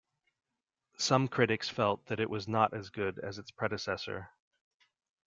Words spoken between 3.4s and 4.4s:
predecessor.